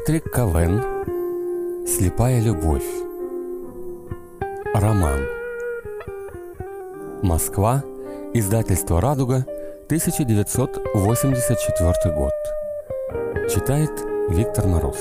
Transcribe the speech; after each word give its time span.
Патрик 0.00 0.32
Кавен 0.32 0.80
«Слепая 1.86 2.40
любовь» 2.40 2.86
Роман. 4.74 5.20
Москва. 7.22 7.84
Издательство 8.32 9.02
«Радуга» 9.02 9.44
1984 9.90 12.16
год. 12.16 12.32
Читает 13.50 13.90
Виктор 14.30 14.66
Мороз 14.66 14.96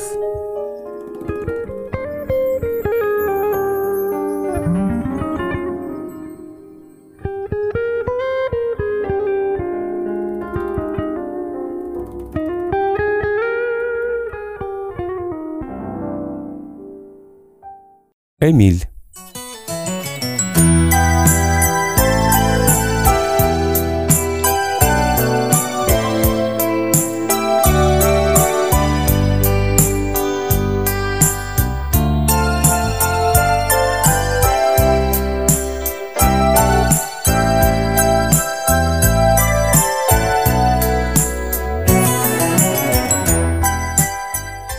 Эмиль. 18.41 18.85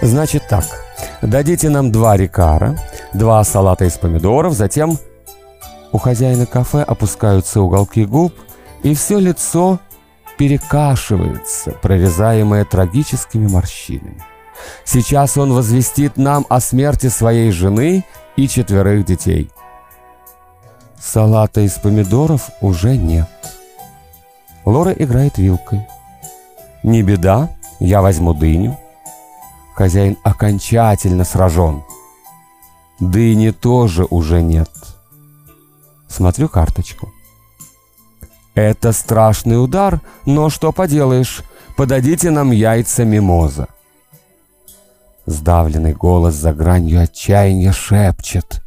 Значит 0.02 0.44
так, 0.48 0.64
дадите 1.22 1.68
нам 1.68 1.92
два 1.92 2.16
рикара, 2.16 2.74
два 3.14 3.42
салата 3.44 3.84
из 3.84 3.94
помидоров, 3.98 4.54
затем 4.54 4.98
у 5.92 5.98
хозяина 5.98 6.46
кафе 6.46 6.82
опускаются 6.82 7.60
уголки 7.60 8.04
губ, 8.04 8.34
и 8.82 8.94
все 8.94 9.18
лицо 9.18 9.80
перекашивается, 10.38 11.72
прорезаемое 11.82 12.64
трагическими 12.64 13.46
морщинами. 13.46 14.22
Сейчас 14.84 15.36
он 15.36 15.52
возвестит 15.52 16.16
нам 16.16 16.46
о 16.48 16.60
смерти 16.60 17.08
своей 17.08 17.50
жены 17.50 18.04
и 18.36 18.48
четверых 18.48 19.04
детей. 19.04 19.50
Салата 21.00 21.62
из 21.62 21.72
помидоров 21.72 22.50
уже 22.60 22.96
нет. 22.96 23.28
Лора 24.64 24.92
играет 24.92 25.38
вилкой. 25.38 25.86
Не 26.82 27.02
беда, 27.02 27.48
я 27.78 28.02
возьму 28.02 28.34
дыню. 28.34 28.78
Хозяин 29.74 30.18
окончательно 30.22 31.24
сражен. 31.24 31.82
Дыни 33.00 33.50
тоже 33.50 34.04
уже 34.04 34.42
нет. 34.42 34.70
Смотрю 36.06 36.48
карточку. 36.48 37.10
Это 38.54 38.92
страшный 38.92 39.62
удар, 39.62 40.00
но 40.26 40.50
что 40.50 40.70
поделаешь, 40.70 41.42
подадите 41.76 42.30
нам 42.30 42.50
яйца 42.50 43.04
мимоза. 43.04 43.68
Сдавленный 45.24 45.94
голос 45.94 46.34
за 46.34 46.52
гранью 46.52 47.00
отчаяния 47.00 47.72
шепчет. 47.72 48.62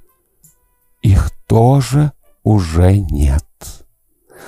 Их 1.02 1.30
тоже 1.48 2.12
уже 2.44 2.98
нет. 2.98 3.46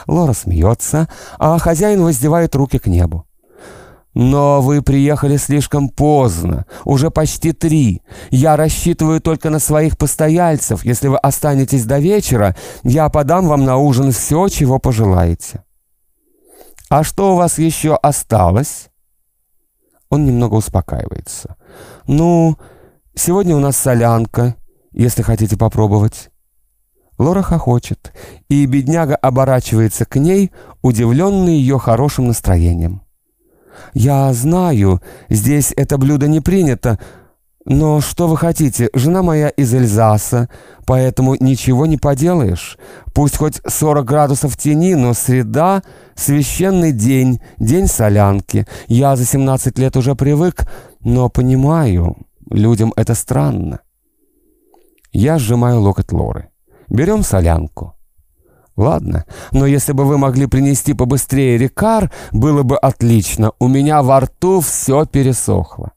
Лора 0.07 0.33
смеется, 0.33 1.07
а 1.37 1.57
хозяин 1.59 2.01
воздевает 2.01 2.55
руки 2.55 2.79
к 2.79 2.87
небу. 2.87 3.25
Но 4.15 4.61
вы 4.61 4.81
приехали 4.81 5.35
слишком 5.35 5.89
поздно, 5.89 6.65
уже 6.85 7.11
почти 7.11 7.51
три. 7.51 8.01
Я 8.31 8.55
рассчитываю 8.55 9.19
только 9.19 9.49
на 9.49 9.59
своих 9.59 9.97
постояльцев. 9.97 10.85
Если 10.85 11.09
вы 11.09 11.17
останетесь 11.17 11.83
до 11.83 11.99
вечера, 11.99 12.55
я 12.83 13.09
подам 13.09 13.47
вам 13.47 13.65
на 13.65 13.75
ужин 13.75 14.13
все, 14.13 14.47
чего 14.47 14.79
пожелаете. 14.79 15.65
А 16.89 17.03
что 17.03 17.33
у 17.33 17.35
вас 17.35 17.59
еще 17.59 17.95
осталось? 17.95 18.87
Он 20.09 20.25
немного 20.25 20.55
успокаивается. 20.55 21.57
Ну, 22.07 22.57
сегодня 23.15 23.53
у 23.53 23.59
нас 23.59 23.75
солянка, 23.75 24.55
если 24.93 25.23
хотите 25.23 25.57
попробовать. 25.57 26.29
Лора 27.17 27.41
хохочет, 27.41 28.13
и 28.47 28.65
бедняга 28.65 29.15
оборачивается 29.17 30.05
к 30.05 30.17
ней, 30.17 30.51
удивленный 30.81 31.57
ее 31.57 31.79
хорошим 31.79 32.27
настроением. 32.27 33.04
«Я 33.93 34.31
знаю, 34.33 35.01
здесь 35.29 35.73
это 35.75 35.97
блюдо 35.97 36.27
не 36.27 36.41
принято, 36.41 36.99
но 37.65 37.99
что 37.99 38.27
вы 38.27 38.37
хотите, 38.37 38.89
жена 38.93 39.23
моя 39.23 39.49
из 39.49 39.73
Эльзаса, 39.73 40.49
поэтому 40.85 41.35
ничего 41.39 41.87
не 41.87 41.97
поделаешь. 41.97 42.77
Пусть 43.13 43.37
хоть 43.37 43.59
40 43.65 44.05
градусов 44.05 44.55
тени, 44.55 44.93
но 44.93 45.13
среда— 45.15 45.81
священный 46.15 46.91
день, 46.91 47.41
день 47.57 47.87
солянки. 47.87 48.67
Я 48.87 49.15
за 49.15 49.25
17 49.25 49.79
лет 49.79 49.97
уже 49.97 50.13
привык, 50.13 50.69
но 51.01 51.27
понимаю, 51.29 52.17
людям 52.51 52.93
это 52.95 53.15
странно». 53.15 53.79
Я 55.11 55.39
сжимаю 55.39 55.79
локоть 55.79 56.11
Лоры. 56.11 56.49
«Берем 56.87 57.23
солянку». 57.23 57.94
Ладно, 58.77 59.23
но 59.51 59.65
если 59.65 59.93
бы 59.93 60.03
вы 60.03 60.17
могли 60.17 60.47
принести 60.47 60.93
побыстрее 60.93 61.57
рекар, 61.57 62.11
было 62.31 62.63
бы 62.63 62.77
отлично. 62.77 63.51
У 63.59 63.67
меня 63.67 64.03
во 64.03 64.19
рту 64.19 64.59
все 64.59 65.05
пересохло. 65.05 65.93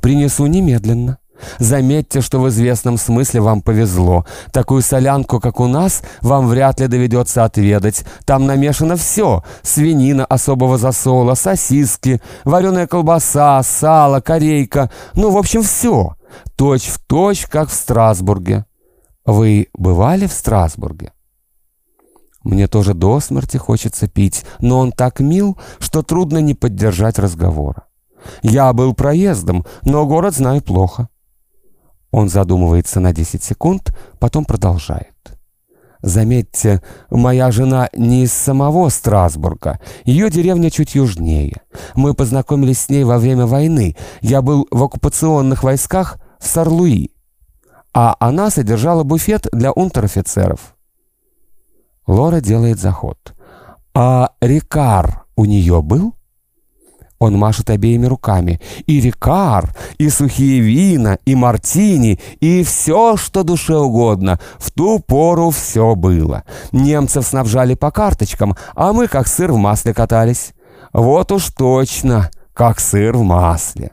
Принесу 0.00 0.46
немедленно. 0.46 1.18
Заметьте, 1.58 2.22
что 2.22 2.40
в 2.40 2.48
известном 2.48 2.96
смысле 2.96 3.42
вам 3.42 3.60
повезло. 3.60 4.24
Такую 4.52 4.80
солянку, 4.80 5.40
как 5.40 5.60
у 5.60 5.66
нас, 5.66 6.02
вам 6.22 6.48
вряд 6.48 6.80
ли 6.80 6.86
доведется 6.86 7.44
отведать. 7.44 8.04
Там 8.24 8.46
намешано 8.46 8.96
все. 8.96 9.42
Свинина 9.62 10.24
особого 10.24 10.78
засола, 10.78 11.34
сосиски, 11.34 12.22
вареная 12.44 12.86
колбаса, 12.86 13.62
сало, 13.62 14.20
корейка. 14.20 14.90
Ну, 15.14 15.30
в 15.30 15.36
общем, 15.36 15.62
все. 15.62 16.16
Точь 16.56 16.86
в 16.86 16.98
точь, 16.98 17.46
как 17.46 17.68
в 17.68 17.74
Страсбурге. 17.74 18.64
Вы 19.24 19.68
бывали 19.74 20.26
в 20.26 20.32
Страсбурге? 20.32 21.12
Мне 22.46 22.68
тоже 22.68 22.94
до 22.94 23.18
смерти 23.18 23.56
хочется 23.56 24.06
пить, 24.06 24.44
но 24.60 24.78
он 24.78 24.92
так 24.92 25.18
мил, 25.18 25.58
что 25.80 26.04
трудно 26.04 26.38
не 26.38 26.54
поддержать 26.54 27.18
разговора. 27.18 27.86
Я 28.42 28.72
был 28.72 28.94
проездом, 28.94 29.66
но 29.82 30.06
город 30.06 30.36
знаю 30.36 30.62
плохо. 30.62 31.08
Он 32.12 32.28
задумывается 32.28 33.00
на 33.00 33.12
10 33.12 33.42
секунд, 33.42 33.92
потом 34.20 34.44
продолжает. 34.44 35.16
Заметьте, 36.02 36.82
моя 37.10 37.50
жена 37.50 37.88
не 37.96 38.22
из 38.22 38.32
самого 38.32 38.90
Страсбурга. 38.90 39.80
Ее 40.04 40.30
деревня 40.30 40.70
чуть 40.70 40.94
южнее. 40.94 41.62
Мы 41.96 42.14
познакомились 42.14 42.78
с 42.78 42.88
ней 42.88 43.02
во 43.02 43.18
время 43.18 43.46
войны. 43.46 43.96
Я 44.20 44.40
был 44.40 44.68
в 44.70 44.84
оккупационных 44.84 45.64
войсках 45.64 46.18
в 46.38 46.46
Сарлуи. 46.46 47.10
А 47.92 48.14
она 48.20 48.50
содержала 48.50 49.02
буфет 49.02 49.48
для 49.50 49.72
унтер-офицеров. 49.72 50.75
Лора 52.06 52.40
делает 52.40 52.78
заход. 52.78 53.34
«А 53.94 54.30
Рикар 54.40 55.24
у 55.36 55.44
нее 55.44 55.82
был?» 55.82 56.14
Он 57.18 57.36
машет 57.38 57.70
обеими 57.70 58.06
руками. 58.06 58.60
И 58.86 59.00
Рикар, 59.00 59.74
и 59.98 60.10
сухие 60.10 60.60
вина, 60.60 61.18
и 61.24 61.34
мартини, 61.34 62.20
и 62.40 62.62
все, 62.62 63.16
что 63.16 63.42
душе 63.42 63.76
угодно. 63.76 64.38
В 64.58 64.70
ту 64.70 64.98
пору 64.98 65.50
все 65.50 65.94
было. 65.94 66.44
Немцев 66.72 67.26
снабжали 67.26 67.74
по 67.74 67.90
карточкам, 67.90 68.54
а 68.74 68.92
мы 68.92 69.08
как 69.08 69.28
сыр 69.28 69.52
в 69.52 69.56
масле 69.56 69.94
катались. 69.94 70.52
Вот 70.92 71.32
уж 71.32 71.48
точно, 71.50 72.30
как 72.52 72.80
сыр 72.80 73.16
в 73.16 73.22
масле. 73.22 73.92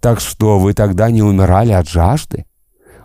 Так 0.00 0.20
что, 0.20 0.58
вы 0.58 0.72
тогда 0.72 1.10
не 1.10 1.22
умирали 1.22 1.72
от 1.72 1.86
жажды? 1.86 2.46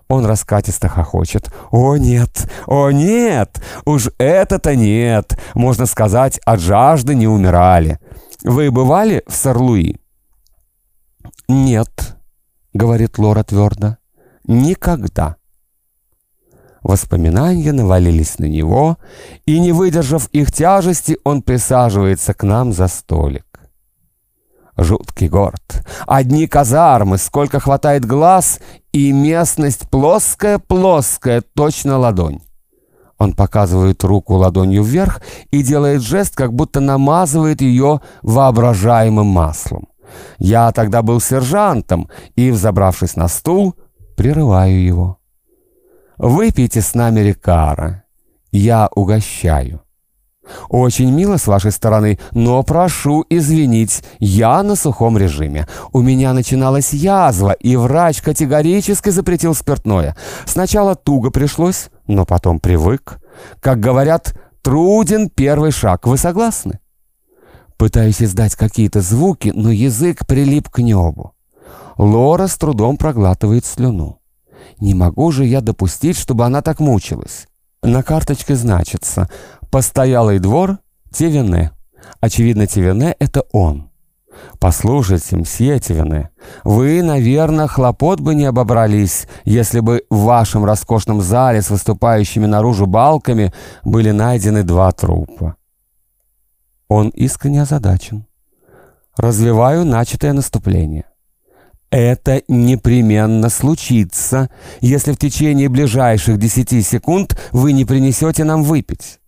Он 0.07 0.25
раскатисто 0.25 0.87
хохочет. 0.87 1.51
«О, 1.71 1.97
нет! 1.97 2.49
О, 2.67 2.91
нет! 2.91 3.61
Уж 3.85 4.09
это-то 4.17 4.75
нет! 4.75 5.37
Можно 5.55 5.85
сказать, 5.85 6.39
от 6.45 6.59
жажды 6.59 7.15
не 7.15 7.27
умирали. 7.27 7.99
Вы 8.43 8.71
бывали 8.71 9.23
в 9.27 9.35
Сарлуи?» 9.35 9.99
«Нет»,— 11.47 12.17
говорит 12.73 13.17
Лора 13.17 13.43
твердо. 13.43 13.97
«Никогда». 14.43 15.37
Воспоминания 16.83 17.71
навалились 17.71 18.37
на 18.37 18.45
него, 18.45 18.99
и, 19.47 19.59
не 19.59 19.71
выдержав 19.71 20.27
их 20.27 20.51
тяжести, 20.51 21.17
он 21.23 21.41
присаживается 21.41 22.35
к 22.35 22.43
нам 22.43 22.73
за 22.73 22.87
столик. 22.87 23.54
Жуткий 24.77 25.29
город. 25.29 25.85
Одни 26.05 26.47
казармы, 26.47 27.17
сколько 27.17 27.59
хватает 27.59 28.05
глаз, 28.05 28.59
и 28.91 29.11
местность 29.11 29.89
плоская-плоская, 29.89 31.41
точно 31.53 31.97
ладонь. 31.97 32.41
Он 33.17 33.33
показывает 33.33 34.03
руку 34.03 34.35
ладонью 34.35 34.83
вверх 34.83 35.21
и 35.51 35.63
делает 35.63 36.01
жест, 36.01 36.35
как 36.35 36.53
будто 36.53 36.81
намазывает 36.81 37.61
ее 37.61 38.01
воображаемым 38.21 39.27
маслом. 39.27 39.87
Я 40.37 40.71
тогда 40.71 41.01
был 41.01 41.21
сержантом 41.21 42.09
и, 42.35 42.51
взобравшись 42.51 43.15
на 43.15 43.27
стул, 43.27 43.75
прерываю 44.17 44.83
его. 44.83 45.17
«Выпейте 46.17 46.81
с 46.81 46.93
нами 46.93 47.21
рекара. 47.21 48.03
Я 48.51 48.89
угощаю». 48.93 49.84
«Очень 50.69 51.11
мило 51.11 51.37
с 51.37 51.47
вашей 51.47 51.71
стороны, 51.71 52.19
но 52.31 52.61
прошу 52.63 53.25
извинить, 53.29 54.03
я 54.19 54.63
на 54.63 54.75
сухом 54.75 55.17
режиме. 55.17 55.67
У 55.91 56.01
меня 56.01 56.33
начиналась 56.33 56.93
язва, 56.93 57.53
и 57.53 57.75
врач 57.75 58.21
категорически 58.21 59.09
запретил 59.09 59.55
спиртное. 59.55 60.15
Сначала 60.45 60.95
туго 60.95 61.31
пришлось, 61.31 61.89
но 62.07 62.25
потом 62.25 62.59
привык. 62.59 63.19
Как 63.59 63.79
говорят, 63.79 64.33
труден 64.61 65.29
первый 65.29 65.71
шаг. 65.71 66.07
Вы 66.07 66.17
согласны?» 66.17 66.79
Пытаюсь 67.77 68.21
издать 68.21 68.55
какие-то 68.55 69.01
звуки, 69.01 69.51
но 69.53 69.71
язык 69.71 70.25
прилип 70.25 70.69
к 70.69 70.79
небу. 70.79 71.33
Лора 71.97 72.47
с 72.47 72.57
трудом 72.57 72.97
проглатывает 72.97 73.65
слюну. 73.65 74.19
Не 74.79 74.93
могу 74.93 75.31
же 75.31 75.45
я 75.45 75.61
допустить, 75.61 76.17
чтобы 76.17 76.45
она 76.45 76.61
так 76.61 76.79
мучилась. 76.79 77.47
На 77.85 78.01
карточке 78.01 78.55
значится 78.55 79.29
«Постоялый 79.69 80.39
двор 80.39 80.79
Тевене». 81.11 81.71
Очевидно, 82.19 82.65
Тевене— 82.65 83.15
это 83.19 83.43
он. 83.51 83.91
Послушайте, 84.59 85.37
мсье 85.37 85.79
Тевене, 85.79 86.31
вы, 86.63 87.03
наверное, 87.03 87.67
хлопот 87.67 88.21
бы 88.21 88.33
не 88.33 88.45
обобрались, 88.45 89.27
если 89.43 89.81
бы 89.81 90.03
в 90.09 90.21
вашем 90.21 90.65
роскошном 90.65 91.21
зале 91.21 91.61
с 91.61 91.69
выступающими 91.69 92.47
наружу 92.47 92.87
балками 92.87 93.53
были 93.83 94.09
найдены 94.09 94.63
два 94.63 94.91
трупа. 94.91 95.55
Он 96.87 97.09
искренне 97.09 97.61
озадачен. 97.61 98.25
Развиваю 99.15 99.85
начатое 99.85 100.33
наступление. 100.33 101.05
Это 101.95 102.43
непременно 102.49 103.47
случится, 103.47 104.49
если 104.81 105.13
в 105.13 105.17
течение 105.17 105.69
ближайших 105.69 106.37
десяти 106.37 106.81
секунд 106.81 107.39
вы 107.53 107.71
не 107.71 107.85
принесете 107.85 108.43
нам 108.43 108.63
выпить. 108.63 109.21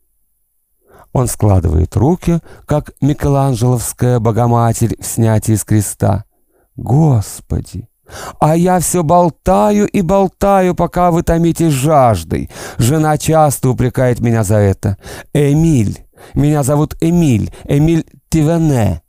Он 1.14 1.28
складывает 1.28 1.96
руки, 1.96 2.42
как 2.66 2.92
Микеланджеловская 3.00 4.20
Богоматерь 4.20 4.98
в 5.00 5.06
снятии 5.06 5.56
с 5.56 5.64
креста. 5.64 6.26
Господи! 6.76 7.88
А 8.38 8.58
я 8.58 8.82
все 8.82 9.02
болтаю 9.02 9.88
и 9.88 10.02
болтаю, 10.02 10.76
пока 10.76 11.12
вы 11.12 11.24
томитесь 11.24 11.72
жаждой. 11.72 12.50
Жена 12.78 13.18
часто 13.18 13.70
упрекает 13.70 14.20
меня 14.20 14.44
за 14.44 14.58
это. 14.58 14.98
Эмиль, 15.32 16.06
меня 16.34 16.64
зовут 16.64 16.98
Эмиль, 17.00 17.50
Эмиль 17.64 18.06
Тивене. 18.28 19.04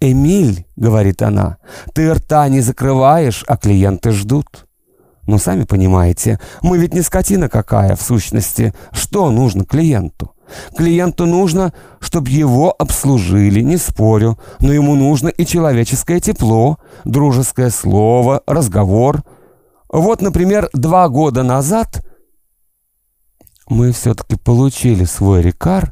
«Эмиль»,— 0.00 0.66
говорит 0.76 1.22
она,— 1.22 1.58
«ты 1.94 2.12
рта 2.12 2.48
не 2.48 2.60
закрываешь, 2.60 3.44
а 3.46 3.56
клиенты 3.56 4.12
ждут». 4.12 4.66
Ну, 5.26 5.38
сами 5.38 5.64
понимаете, 5.64 6.38
мы 6.62 6.78
ведь 6.78 6.94
не 6.94 7.02
скотина 7.02 7.48
какая, 7.48 7.96
в 7.96 8.02
сущности. 8.02 8.72
Что 8.92 9.30
нужно 9.30 9.64
клиенту? 9.64 10.32
Клиенту 10.76 11.26
нужно, 11.26 11.72
чтобы 11.98 12.30
его 12.30 12.72
обслужили, 12.78 13.60
не 13.60 13.76
спорю, 13.76 14.38
но 14.60 14.72
ему 14.72 14.94
нужно 14.94 15.28
и 15.28 15.44
человеческое 15.44 16.20
тепло, 16.20 16.78
дружеское 17.04 17.70
слово, 17.70 18.42
разговор. 18.46 19.24
Вот, 19.88 20.22
например, 20.22 20.68
два 20.72 21.08
года 21.08 21.42
назад 21.42 22.04
мы 23.68 23.90
все-таки 23.90 24.36
получили 24.36 25.04
свой 25.04 25.42
рекар 25.42 25.90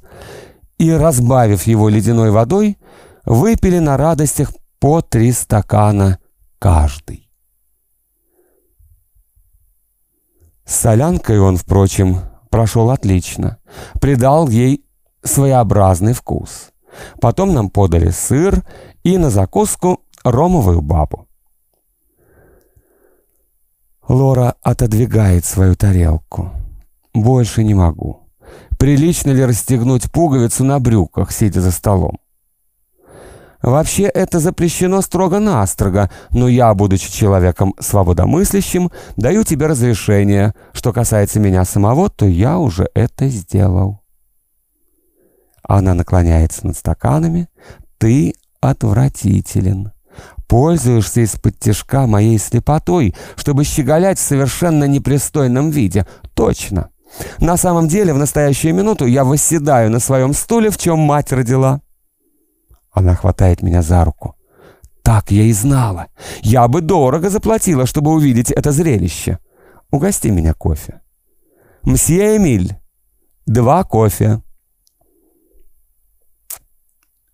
и, 0.79 0.93
разбавив 0.93 1.65
его 1.65 1.89
ледяной 1.89 2.31
водой, 2.31 2.79
выпили 3.25 3.79
на 3.79 3.97
радостях 3.97 4.53
по 4.79 5.01
три 5.01 5.33
стакана 5.33 6.19
каждый. 6.59 7.31
С 10.65 10.77
солянкой 10.77 11.41
он, 11.41 11.57
впрочем, 11.57 12.21
прошел 12.51 12.91
отлично, 12.91 13.59
придал 14.01 14.49
ей 14.49 14.85
своеобразный 15.23 16.15
вкус. 16.15 16.71
Потом 17.21 17.53
нам 17.53 17.71
подали 17.71 18.11
сыр 18.11 18.63
и 19.03 19.19
на 19.19 19.31
закуску 19.31 20.01
ромовую 20.23 20.81
бабу. 20.81 21.29
Лора 24.09 24.55
отодвигает 24.63 25.45
свою 25.45 25.77
тарелку. 25.77 26.53
Больше 27.15 27.65
не 27.65 27.75
могу. 27.75 28.29
Прилично 28.79 29.31
ли 29.31 29.45
расстегнуть 29.45 30.11
пуговицу 30.11 30.65
на 30.65 30.79
брюках, 30.79 31.33
сидя 31.33 31.61
за 31.61 31.71
столом? 31.71 32.19
Вообще 33.65 34.03
это 34.03 34.41
запрещено 34.41 35.01
строго-настрого, 35.01 36.11
но 36.31 36.49
я, 36.49 36.75
будучи 36.75 37.11
человеком 37.11 37.75
свободомыслящим, 37.81 38.91
даю 39.17 39.43
тебе 39.43 39.67
разрешение. 39.69 40.53
Что 40.75 40.93
касается 40.93 41.41
меня 41.41 41.65
самого, 41.65 42.11
то 42.11 42.27
я 42.27 42.59
уже 42.59 42.91
это 42.95 43.27
сделал. 43.29 44.03
Она 45.63 45.95
наклоняется 45.95 46.67
над 46.67 46.77
стаканами. 46.77 47.49
Ты 47.97 48.35
отвратителен. 48.61 49.93
Пользуешься 50.47 51.23
из-под 51.23 51.59
тяжка 51.59 52.07
моей 52.07 52.39
слепотой, 52.39 53.17
чтобы 53.35 53.65
щеголять 53.65 54.19
в 54.19 54.23
совершенно 54.23 54.85
непристойном 54.85 55.71
виде. 55.71 56.07
Точно. 56.35 56.91
На 57.39 57.57
самом 57.57 57.89
деле, 57.89 58.13
в 58.13 58.19
настоящую 58.19 58.75
минуту 58.75 59.07
я 59.07 59.25
восседаю 59.25 59.91
на 59.91 60.01
своем 60.01 60.35
стуле, 60.35 60.69
в 60.69 60.77
чем 60.77 60.99
мать 60.99 61.33
родила. 61.33 61.81
Она 62.95 63.17
хватает 63.17 63.63
меня 63.63 63.83
за 63.83 64.05
руку. 64.05 64.37
Так 65.03 65.31
я 65.31 65.43
и 65.43 65.53
знала. 65.53 66.07
Я 66.43 66.67
бы 66.69 66.81
дорого 66.81 67.29
заплатила, 67.29 67.87
чтобы 67.87 68.13
увидеть 68.13 68.51
это 68.51 68.73
зрелище. 68.73 69.39
Угости 69.91 70.29
меня 70.29 70.55
кофе. 70.55 71.03
Мсье 71.83 72.37
Эмиль, 72.39 72.77
два 73.47 73.85
кофе. 73.85 74.41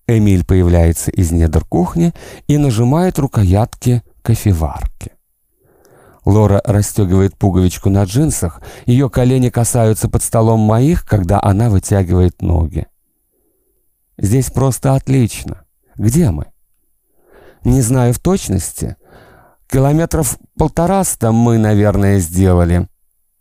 Эмиль 0.08 0.44
появляется 0.44 1.12
из 1.12 1.30
недр 1.30 1.64
кухни 1.64 2.12
и 2.48 2.58
нажимает 2.58 3.18
рукоятки 3.18 4.02
кофеварки. 4.22 5.12
Лора 6.24 6.60
расстегивает 6.64 7.36
пуговичку 7.36 7.90
на 7.90 8.04
джинсах, 8.04 8.60
ее 8.86 9.08
колени 9.08 9.50
касаются 9.50 10.08
под 10.08 10.22
столом 10.22 10.60
моих, 10.60 11.04
когда 11.04 11.40
она 11.40 11.70
вытягивает 11.70 12.42
ноги. 12.42 12.86
Здесь 14.20 14.50
просто 14.50 14.94
отлично. 14.94 15.64
Где 15.96 16.30
мы? 16.30 16.52
Не 17.64 17.80
знаю 17.80 18.12
в 18.12 18.18
точности. 18.18 18.96
Километров 19.66 20.38
полтораста 20.58 21.32
мы, 21.32 21.56
наверное, 21.56 22.18
сделали. 22.18 22.86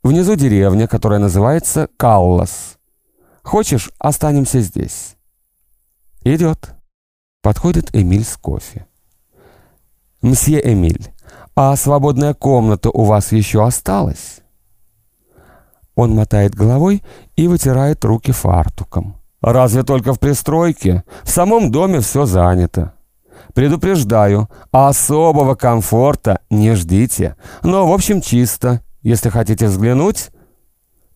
Внизу 0.03 0.35
деревня, 0.35 0.87
которая 0.87 1.19
называется 1.19 1.89
Каллас. 1.97 2.77
Хочешь, 3.43 3.91
останемся 3.99 4.61
здесь? 4.61 5.17
Идет. 6.23 6.73
Подходит 7.41 7.93
Эмиль 7.93 8.23
с 8.23 8.37
кофе. 8.37 8.85
Мсье 10.21 10.61
Эмиль, 10.73 11.13
а 11.55 11.75
свободная 11.75 12.33
комната 12.33 12.89
у 12.89 13.03
вас 13.03 13.33
еще 13.33 13.65
осталась? 13.65 14.41
Он 15.95 16.15
мотает 16.15 16.55
головой 16.55 17.03
и 17.35 17.47
вытирает 17.47 18.05
руки 18.05 18.31
фартуком. 18.31 19.19
Разве 19.41 19.83
только 19.83 20.13
в 20.13 20.19
пристройке? 20.19 21.03
В 21.23 21.29
самом 21.29 21.71
доме 21.71 22.01
все 22.01 22.25
занято. 22.25 22.93
Предупреждаю, 23.53 24.49
особого 24.71 25.55
комфорта 25.55 26.41
не 26.49 26.75
ждите. 26.75 27.35
Но, 27.63 27.87
в 27.87 27.93
общем, 27.93 28.21
чисто. 28.21 28.81
Если 29.01 29.29
хотите 29.29 29.67
взглянуть... 29.67 30.29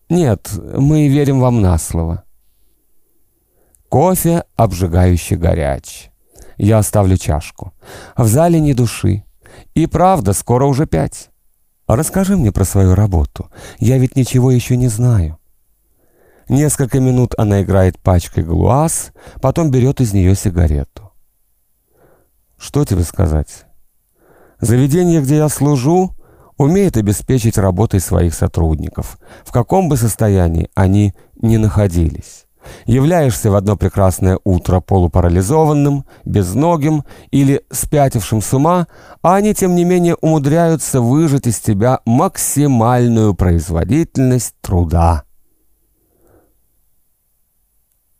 Нет, 0.09 0.51
мы 0.77 1.07
верим 1.07 1.39
вам 1.39 1.61
на 1.61 1.77
слово. 1.77 2.23
Кофе 3.89 4.43
обжигающе 4.55 5.35
горяч. 5.35 6.09
Я 6.57 6.79
оставлю 6.79 7.17
чашку. 7.17 7.73
В 8.15 8.27
зале 8.27 8.59
ни 8.59 8.73
души. 8.73 9.23
И 9.75 9.87
правда, 9.87 10.33
скоро 10.33 10.65
уже 10.65 10.85
пять. 10.85 11.29
Расскажи 11.87 12.37
мне 12.37 12.51
про 12.51 12.63
свою 12.63 12.95
работу. 12.95 13.49
Я 13.79 13.97
ведь 13.97 14.15
ничего 14.15 14.51
еще 14.51 14.77
не 14.77 14.87
знаю. 14.87 15.37
Несколько 16.49 16.99
минут 16.99 17.33
она 17.37 17.61
играет 17.61 17.99
пачкой 17.99 18.43
глуаз, 18.43 19.11
потом 19.41 19.71
берет 19.71 20.01
из 20.01 20.13
нее 20.13 20.35
сигарету. 20.35 21.11
Что 22.57 22.85
тебе 22.85 23.03
сказать? 23.03 23.65
Заведение, 24.59 25.21
где 25.21 25.37
я 25.37 25.49
служу, 25.49 26.15
умеет 26.57 26.97
обеспечить 26.97 27.57
работой 27.57 27.99
своих 27.99 28.33
сотрудников, 28.33 29.17
в 29.43 29.51
каком 29.51 29.89
бы 29.89 29.97
состоянии 29.97 30.69
они 30.75 31.13
ни 31.41 31.57
находились. 31.57 32.45
Являешься 32.85 33.51
в 33.51 33.55
одно 33.55 33.75
прекрасное 33.75 34.39
утро 34.43 34.79
полупарализованным, 34.79 36.05
безногим 36.23 37.03
или 37.31 37.61
спятившим 37.69 38.41
с 38.41 38.53
ума, 38.53 38.87
а 39.21 39.35
они, 39.35 39.53
тем 39.53 39.75
не 39.75 39.83
менее, 39.83 40.15
умудряются 40.15 41.01
выжать 41.01 41.47
из 41.47 41.59
тебя 41.59 41.99
максимальную 42.05 43.33
производительность 43.33 44.55
труда. 44.61 45.23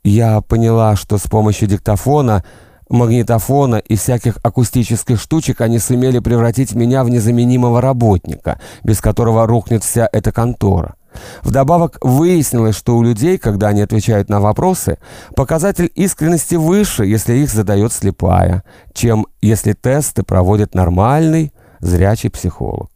Я 0.03 0.41
поняла, 0.41 0.95
что 0.95 1.17
с 1.17 1.24
помощью 1.24 1.67
диктофона 1.67 2.43
магнитофона 2.89 3.77
и 3.77 3.95
всяких 3.95 4.38
акустических 4.43 5.19
штучек 5.19 5.62
они 5.62 5.79
сумели 5.79 6.19
превратить 6.19 6.75
меня 6.75 7.03
в 7.03 7.10
незаменимого 7.10 7.81
работника, 7.81 8.60
без 8.83 9.01
которого 9.01 9.48
рухнет 9.48 9.83
вся 9.83 10.07
эта 10.12 10.31
контора. 10.31 10.95
Вдобавок 11.41 12.00
выяснилось, 12.01 12.75
что 12.75 12.98
у 12.98 13.03
людей, 13.03 13.38
когда 13.38 13.69
они 13.69 13.81
отвечают 13.81 14.29
на 14.29 14.39
вопросы, 14.39 14.98
показатель 15.36 15.91
искренности 15.95 16.55
выше, 16.55 17.05
если 17.05 17.36
их 17.36 17.51
задает 17.51 17.93
слепая, 17.93 18.63
чем 18.93 19.27
если 19.41 19.74
тесты 19.74 20.24
проводит 20.24 20.74
нормальный, 20.74 21.53
зрячий 21.79 22.29
психолог. 22.29 22.89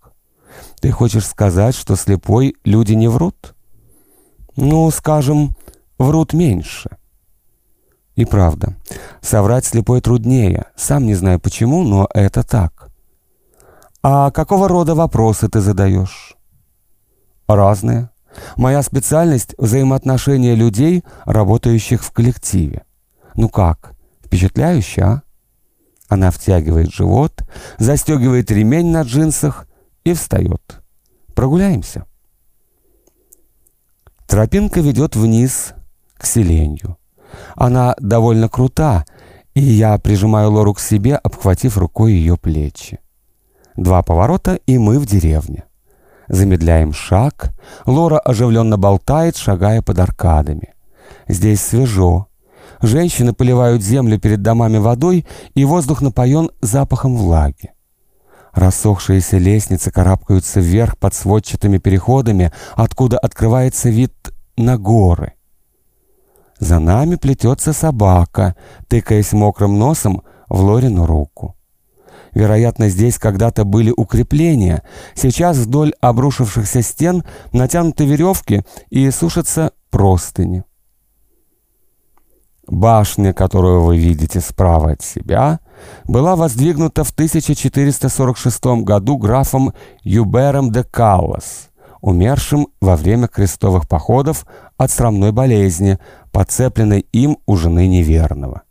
Ты 0.81 0.91
хочешь 0.91 1.25
сказать, 1.25 1.75
что 1.75 1.95
слепой 1.95 2.55
люди 2.63 2.93
не 2.93 3.07
врут? 3.07 3.53
Ну, 4.55 4.89
скажем, 4.89 5.55
врут 5.97 6.33
меньше. 6.33 6.89
И 8.15 8.25
правда, 8.25 8.75
соврать 9.21 9.65
слепой 9.65 10.01
труднее. 10.01 10.65
Сам 10.75 11.05
не 11.05 11.13
знаю 11.13 11.39
почему, 11.39 11.83
но 11.83 12.09
это 12.13 12.43
так. 12.43 12.89
А 14.01 14.31
какого 14.31 14.67
рода 14.67 14.95
вопросы 14.95 15.47
ты 15.49 15.59
задаешь? 15.59 16.35
Разные. 17.47 18.09
Моя 18.55 18.81
специальность— 18.81 19.55
взаимоотношения 19.57 20.55
людей, 20.55 21.03
работающих 21.25 22.03
в 22.03 22.11
коллективе. 22.11 22.85
Ну 23.35 23.49
как, 23.49 23.93
впечатляюще, 24.25 25.01
а? 25.01 25.21
Она 26.07 26.31
втягивает 26.31 26.91
живот, 26.91 27.43
застегивает 27.77 28.49
ремень 28.49 28.91
на 28.91 29.01
джинсах 29.01 29.67
и 30.03 30.13
встает. 30.13 30.81
Прогуляемся. 31.35 32.05
Тропинка 34.25 34.81
ведет 34.81 35.15
вниз 35.15 35.73
к 36.17 36.25
селенью. 36.25 36.97
Она 37.55 37.95
довольно 37.99 38.49
крута, 38.49 39.05
и 39.53 39.61
я 39.61 39.97
прижимаю 39.97 40.51
Лору 40.51 40.73
к 40.73 40.79
себе, 40.79 41.15
обхватив 41.15 41.77
рукой 41.77 42.13
ее 42.13 42.37
плечи. 42.37 42.99
Два 43.75 44.01
поворота, 44.01 44.59
и 44.65 44.77
мы 44.77 44.99
в 44.99 45.05
деревне. 45.05 45.63
Замедляем 46.27 46.93
шаг. 46.93 47.53
Лора 47.85 48.19
оживленно 48.19 48.77
болтает, 48.77 49.37
шагая 49.37 49.81
под 49.81 49.99
аркадами. 49.99 50.73
Здесь 51.27 51.61
свежо. 51.61 52.27
Женщины 52.81 53.33
поливают 53.33 53.81
землю 53.81 54.19
перед 54.19 54.41
домами 54.41 54.77
водой, 54.77 55.25
и 55.53 55.63
воздух 55.65 56.01
напоен 56.01 56.51
запахом 56.61 57.15
влаги. 57.15 57.71
Рассохшиеся 58.53 59.37
лестницы 59.37 59.91
карабкаются 59.91 60.59
вверх 60.59 60.97
под 60.97 61.13
сводчатыми 61.13 61.77
переходами, 61.77 62.51
откуда 62.75 63.19
открывается 63.19 63.89
вид 63.89 64.13
на 64.57 64.77
горы. 64.77 65.36
За 66.59 66.79
нами 66.79 67.15
плетется 67.15 67.73
собака, 67.73 68.55
тыкаясь 68.87 69.33
мокрым 69.33 69.77
носом 69.77 70.23
в 70.49 70.61
Лорину 70.61 71.05
руку. 71.05 71.55
Вероятно, 72.33 72.89
здесь 72.89 73.17
когда-то 73.17 73.63
были 73.63 73.93
укрепления. 73.95 74.83
Сейчас 75.15 75.57
вдоль 75.57 75.93
обрушившихся 76.01 76.81
стен 76.81 77.23
натянуты 77.51 78.05
веревки 78.05 78.63
и 78.89 79.09
сушатся 79.11 79.71
простыни. 79.89 80.63
Башня, 82.67 83.33
которую 83.33 83.81
вы 83.81 83.97
видите 83.97 84.41
справа 84.41 84.91
от 84.91 85.01
себя, 85.01 85.61
была 86.05 86.35
воздвигнута 86.35 87.03
в 87.03 87.11
1446 87.11 88.65
году 88.83 89.17
графом 89.17 89.73
Юбером 90.01 90.71
де 90.71 90.83
Каллас, 90.83 91.69
умершим 92.01 92.67
во 92.81 92.95
время 92.95 93.27
крестовых 93.27 93.87
походов 93.87 94.45
от 94.77 94.91
срамной 94.91 95.31
болезни, 95.31 95.99
подцепленной 96.31 97.05
им 97.11 97.37
у 97.45 97.55
жены 97.55 97.87
неверного. 97.87 98.63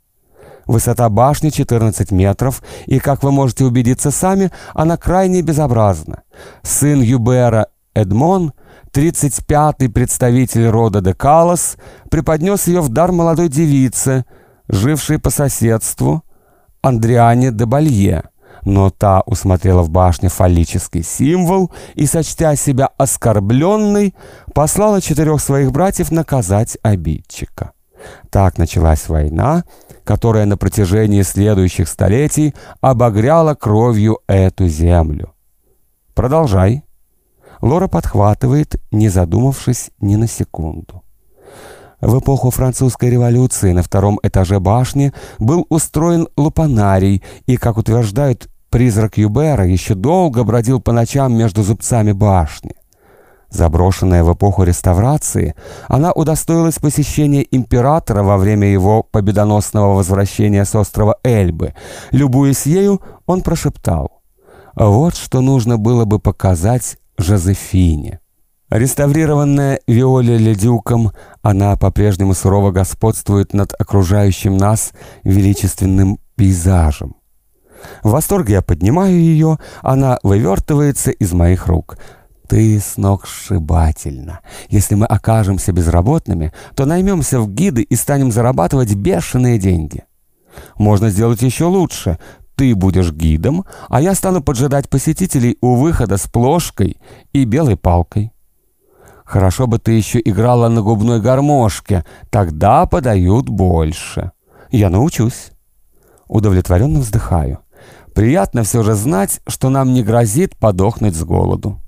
Высота 0.66 1.09
башни 1.09 1.50
14 1.50 2.11
метров, 2.11 2.62
и, 2.87 2.99
как 2.99 3.23
вы 3.23 3.30
можете 3.30 3.64
убедиться 3.64 4.11
сами, 4.11 4.50
она 4.75 4.97
крайне 4.97 5.42
безобразна. 5.42 6.23
Сын 6.62 7.00
Юбера 7.00 7.68
Эдмон, 7.95 8.52
35-й 8.92 9.88
представитель 9.88 10.66
рода 10.68 11.00
де 11.00 11.14
Калос, 11.14 11.76
преподнес 12.11 12.66
ее 12.66 12.80
в 12.80 12.88
дар 12.88 13.12
молодой 13.12 13.49
девице, 13.49 14.25
жившей 14.68 15.18
по 15.18 15.30
соседству, 15.30 16.23
Андриане 16.83 17.52
де 17.52 17.64
Балье. 17.64 18.25
Но 18.66 18.90
та 18.90 19.20
усмотрела 19.20 19.82
в 19.82 19.90
башне 19.90 20.28
фаллический 20.28 21.04
символ 21.04 21.70
и, 21.94 22.04
сочтя 22.04 22.56
себя 22.56 22.90
оскорбленной, 22.99 24.12
послала 24.54 25.00
четырех 25.00 25.40
своих 25.40 25.70
братьев 25.70 26.11
наказать 26.11 26.76
обидчика. 26.82 27.70
Так 28.28 28.58
началась 28.58 29.08
война, 29.08 29.62
которая 30.02 30.46
на 30.46 30.56
протяжении 30.56 31.23
следующих 31.23 31.88
столетий 31.88 32.56
обогряла 32.80 33.54
кровью 33.54 34.18
эту 34.26 34.66
землю. 34.66 35.32
Продолжай. 36.14 36.82
Лора 37.62 37.87
подхватывает, 37.87 38.82
не 38.90 39.08
задумавшись 39.08 39.92
ни 40.00 40.16
на 40.16 40.26
секунду. 40.26 41.04
В 42.00 42.18
эпоху 42.18 42.50
французской 42.50 43.11
революции 43.11 43.70
на 43.70 43.85
втором 43.85 44.18
этаже 44.25 44.58
башни 44.58 45.12
был 45.38 45.66
устроен 45.68 46.26
лупанарий, 46.37 47.23
и, 47.46 47.56
как 47.56 47.78
утверждают, 47.78 48.49
призрак 48.76 49.16
Юбера 49.16 49.64
еще 49.64 49.95
долго 49.95 50.45
бродил 50.45 50.83
по 50.83 50.92
ночам 50.92 51.33
между 51.33 51.62
зубцами 51.62 52.12
башни. 52.12 52.75
Заброшенная 53.49 54.23
в 54.23 54.35
эпоху 54.35 54.64
реставрации, 54.64 55.54
она 55.88 56.12
удостоилась 56.12 56.78
посещения 56.78 57.47
императора 57.50 58.23
во 58.23 58.37
время 58.37 58.68
его 58.68 59.02
победоносного 59.02 59.95
возвращения 59.95 60.66
с 60.66 60.75
острова 60.75 61.16
Эльбы. 61.25 61.73
Любуясь 62.11 62.66
ею, 62.66 63.00
он 63.25 63.40
прошептал 63.40 64.21
«Вот 64.75 65.16
что 65.16 65.40
нужно 65.40 65.78
было 65.78 66.04
бы 66.04 66.18
показать 66.18 66.99
Жозефине». 67.16 68.21
Реставрированная 68.68 69.80
Виоле 69.87 70.37
Ледюком, 70.37 71.12
она 71.40 71.76
по-прежнему 71.76 72.35
сурово 72.35 72.73
господствует 72.73 73.54
над 73.54 73.73
окружающим 73.80 74.59
нас 74.59 74.92
величественным 75.25 76.18
пейзажем. 76.35 77.16
В 78.02 78.11
восторге 78.11 78.54
я 78.54 78.62
поднимаю 78.62 79.18
ее, 79.18 79.59
она 79.83 80.18
вывертывается 80.23 81.11
из 81.11 81.33
моих 81.33 81.66
рук— 81.66 81.99
ты 82.49 82.80
сногсшибательно. 82.80 84.40
Если 84.68 84.95
мы 84.95 85.06
окажемся 85.06 85.73
безработными, 85.73 86.52
то 86.75 86.85
наймемся 86.85 87.40
в 87.40 87.50
гиды 87.50 87.83
и 87.83 87.97
станем 87.97 88.30
зарабатывать 88.30 88.95
бешеные 88.95 89.59
деньги. 89.59 90.04
Можно 90.78 91.11
сделать 91.11 91.42
еще 91.42 91.64
лучше. 91.64 92.18
Ты 92.54 92.75
будешь 92.75 93.12
гидом, 93.12 93.66
а 93.88 94.00
я 94.00 94.14
стану 94.14 94.42
поджидать 94.42 94.88
посетителей 94.88 95.59
у 95.61 95.75
выхода 95.75 96.16
с 96.16 96.23
плошкой 96.23 96.99
и 97.33 97.45
белой 97.45 97.76
палкой. 97.76 98.33
Хорошо 99.25 99.66
бы 99.66 99.78
ты 99.78 99.92
еще 99.92 100.21
играла 100.25 100.68
на 100.68 100.80
губной 100.83 101.21
гармошке, 101.21 102.04
тогда 102.30 102.87
подают 102.87 103.49
больше. 103.49 104.30
Я 104.71 104.88
научусь. 104.88 105.50
Удовлетворенно 106.28 107.00
вздыхаю. 107.00 107.59
Приятно 108.16 108.62
все 108.62 108.82
же 108.82 108.94
знать, 108.94 109.42
что 109.46 109.68
нам 109.68 109.92
не 109.92 110.02
грозит 110.02 110.56
подохнуть 110.56 111.14
с 111.14 111.23
голоду. 111.23 111.82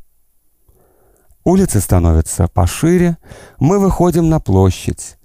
Улицы 1.43 1.81
становятся 1.81 2.49
пошире, 2.49 3.17
мы 3.59 3.79
выходим 3.79 4.29
на 4.29 4.39
площадь. 4.39 5.17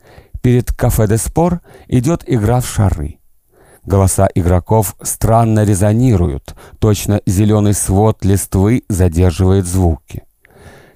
Перед 0.42 0.72
кафе 0.72 1.08
«Де 1.10 1.18
Спор» 1.18 1.60
идет 1.90 2.24
игра 2.26 2.62
в 2.62 2.68
шары. 2.68 3.20
Голоса 3.84 4.30
игроков 4.34 4.96
странно 5.02 5.66
резонируют, 5.66 6.56
точно 6.80 7.20
зеленый 7.26 7.74
свод 7.74 8.24
листвы 8.24 8.84
задерживает 8.88 9.66
звуки. 9.66 10.24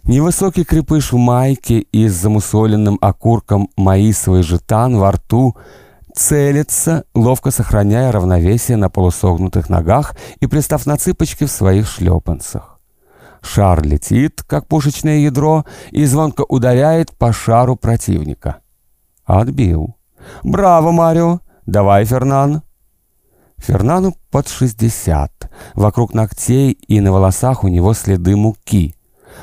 Невысокий 0.03 0.63
крепыш 0.63 1.11
в 1.11 1.17
майке 1.17 1.79
и 1.79 2.07
с 2.07 2.13
замусоленным 2.13 2.97
окурком 3.01 3.69
маисовый 3.75 4.43
жетан 4.43 4.95
во 4.97 5.11
рту 5.11 5.57
целится, 6.17 7.05
ловко 7.13 7.51
сохраняя 7.51 8.12
равновесие 8.12 8.77
на 8.77 8.89
полусогнутых 8.89 9.69
ногах 9.69 10.15
и 10.39 10.47
пристав 10.47 10.86
на 10.86 10.97
цыпочки 10.97 11.45
в 11.45 11.51
своих 11.51 11.88
шлепанцах. 11.88 12.79
Шар 13.41 13.83
летит, 13.83 14.43
как 14.45 14.67
пушечное 14.67 15.19
ядро, 15.19 15.65
и 15.91 16.05
звонко 16.05 16.43
ударяет 16.50 17.15
по 17.15 17.31
шару 17.31 17.75
противника. 17.75 18.57
Отбил. 19.25 19.95
«Браво, 20.43 20.91
Марио! 20.91 21.39
Давай, 21.65 22.03
Фернан!» 22.05 22.63
Фернану 23.57 24.15
под 24.31 24.47
60. 24.47 25.50
Вокруг 25.75 26.13
ногтей 26.13 26.71
и 26.71 27.00
на 27.00 27.12
волосах 27.12 27.63
у 27.63 27.67
него 27.67 27.93
следы 27.93 28.36
муки. 28.36 28.95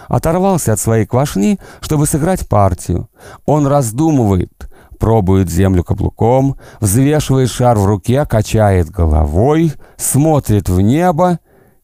Оторвался 0.08 0.72
от 0.72 0.80
своей 0.80 1.06
квашни, 1.06 1.58
чтобы 1.80 2.06
сыграть 2.06 2.48
партию. 2.48 3.08
Он 3.46 3.66
раздумывает, 3.66 4.68
пробует 4.98 5.50
землю 5.50 5.84
каблуком, 5.84 6.56
взвешивает 6.80 7.50
шар 7.50 7.78
в 7.78 7.86
руке, 7.86 8.24
качает 8.26 8.90
головой, 8.90 9.72
смотрит 9.96 10.68
в 10.68 10.80
небо, 10.80 11.38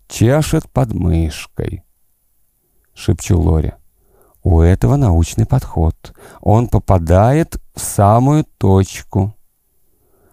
чешет 0.09 0.69
подмышкой 0.71 1.85
шепчу 3.01 3.39
Лоре. 3.39 3.77
У 4.43 4.61
этого 4.61 4.97
научный 4.97 5.47
подход. 5.47 6.15
Он 6.41 6.69
попадает 6.69 7.57
в 7.75 7.81
самую 7.81 8.45
точку. 8.59 9.35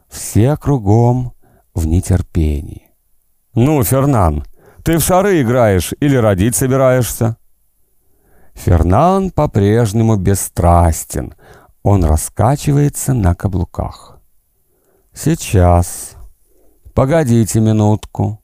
Все 0.07 0.55
кругом 0.55 1.33
в 1.73 1.87
нетерпении. 1.87 2.83
«Ну, 3.53 3.83
Фернан, 3.83 4.45
ты 4.83 4.97
в 4.97 5.01
шары 5.01 5.41
играешь 5.41 5.93
или 5.99 6.15
родить 6.15 6.55
собираешься?» 6.55 7.37
Фернан 8.53 9.31
по-прежнему 9.31 10.15
бесстрастен. 10.15 11.33
Он 11.89 12.03
раскачивается 12.03 13.13
на 13.13 13.33
каблуках. 13.33 14.19
«Сейчас. 15.13 16.17
Погодите 16.93 17.61
минутку». 17.61 18.41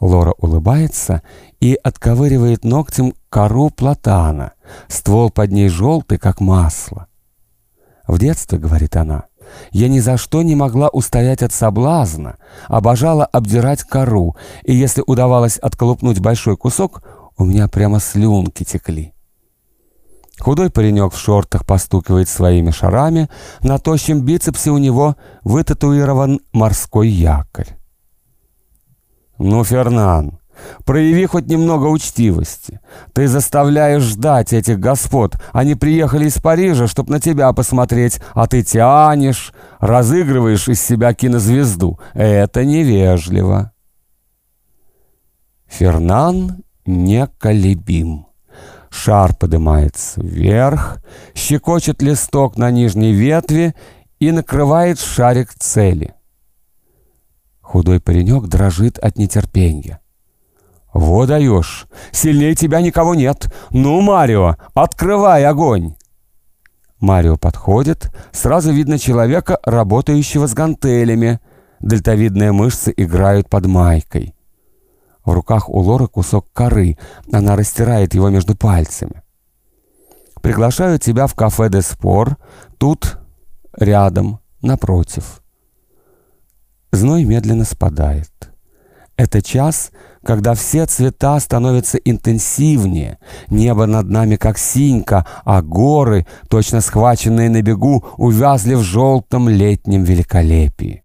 Лора 0.00 0.32
улыбается 0.38 1.22
и 1.60 1.74
отковыривает 1.74 2.64
ногтем 2.64 3.12
кору 3.28 3.68
платана. 3.68 4.52
Ствол 4.88 5.28
под 5.28 5.52
ней 5.52 5.68
желтый, 5.68 6.16
как 6.16 6.40
масло. 6.40 7.08
В 8.06 8.18
детстве, 8.18 8.58
говорит 8.58 8.96
она, 8.96 9.24
я 9.70 9.90
ни 9.90 9.98
за 9.98 10.16
что 10.16 10.40
не 10.40 10.54
могла 10.54 10.88
устоять 10.88 11.42
от 11.42 11.52
соблазна, 11.52 12.38
обожала 12.68 13.26
обдирать 13.26 13.82
кору, 13.82 14.34
и 14.62 14.74
если 14.74 15.04
удавалось 15.06 15.58
отколупнуть 15.58 16.20
большой 16.20 16.56
кусок, 16.56 17.02
у 17.36 17.44
меня 17.44 17.68
прямо 17.68 18.00
слюнки 18.00 18.64
текли. 18.64 19.12
Худой 20.38 20.70
паренек 20.70 21.12
в 21.12 21.18
шортах 21.18 21.66
постукивает 21.66 22.28
своими 22.28 22.70
шарами, 22.70 23.28
на 23.62 23.78
тощем 23.78 24.22
бицепсе 24.22 24.70
у 24.70 24.78
него 24.78 25.16
вытатуирован 25.42 26.40
морской 26.52 27.08
якорь. 27.08 27.76
«Ну, 29.38 29.64
Фернан, 29.64 30.38
прояви 30.84 31.26
хоть 31.26 31.46
немного 31.46 31.86
учтивости. 31.86 32.80
Ты 33.12 33.28
заставляешь 33.28 34.02
ждать 34.02 34.52
этих 34.52 34.78
господ. 34.78 35.36
Они 35.52 35.74
приехали 35.74 36.28
из 36.28 36.34
Парижа, 36.40 36.86
чтобы 36.86 37.12
на 37.12 37.20
тебя 37.20 37.52
посмотреть, 37.52 38.20
а 38.34 38.46
ты 38.46 38.62
тянешь, 38.62 39.52
разыгрываешь 39.80 40.68
из 40.68 40.80
себя 40.80 41.14
кинозвезду. 41.14 41.98
Это 42.14 42.64
невежливо». 42.64 43.72
Фернан 45.66 46.64
неколебим. 46.86 48.27
Шар 48.90 49.34
поднимается 49.34 50.20
вверх, 50.20 50.98
щекочет 51.34 52.02
листок 52.02 52.56
на 52.56 52.70
нижней 52.70 53.12
ветви 53.12 53.74
и 54.18 54.32
накрывает 54.32 54.98
шарик 54.98 55.54
цели. 55.54 56.14
Худой 57.60 58.00
паренек 58.00 58.46
дрожит 58.46 58.98
от 58.98 59.18
нетерпения. 59.18 60.00
«Во 60.94 61.26
даешь! 61.26 61.86
Сильнее 62.12 62.54
тебя 62.54 62.80
никого 62.80 63.14
нет! 63.14 63.52
Ну, 63.70 64.00
Марио, 64.00 64.56
открывай 64.74 65.44
огонь!» 65.44 65.94
Марио 66.98 67.36
подходит, 67.36 68.10
сразу 68.32 68.72
видно 68.72 68.98
человека, 68.98 69.58
работающего 69.64 70.46
с 70.46 70.54
гантелями. 70.54 71.40
Дельтовидные 71.80 72.52
мышцы 72.52 72.92
играют 72.96 73.48
под 73.48 73.66
майкой. 73.66 74.34
В 75.28 75.32
руках 75.34 75.68
у 75.68 75.80
Лоры 75.80 76.06
кусок 76.06 76.46
коры, 76.54 76.96
она 77.30 77.54
растирает 77.54 78.14
его 78.14 78.30
между 78.30 78.56
пальцами. 78.56 79.20
«Приглашаю 80.40 80.98
тебя 80.98 81.26
в 81.26 81.34
кафе 81.34 81.68
«Де 81.68 81.82
Спор», 81.82 82.38
тут, 82.78 83.18
рядом, 83.76 84.40
напротив». 84.62 85.42
Зной 86.92 87.24
медленно 87.24 87.66
спадает. 87.66 88.30
Это 89.18 89.42
час, 89.42 89.90
когда 90.24 90.54
все 90.54 90.86
цвета 90.86 91.38
становятся 91.40 91.98
интенсивнее, 91.98 93.18
небо 93.50 93.84
над 93.84 94.08
нами 94.08 94.36
как 94.36 94.56
синька, 94.56 95.26
а 95.44 95.60
горы, 95.60 96.26
точно 96.48 96.80
схваченные 96.80 97.50
на 97.50 97.60
бегу, 97.60 98.02
увязли 98.16 98.76
в 98.76 98.82
желтом 98.82 99.50
летнем 99.50 100.04
великолепии. 100.04 101.02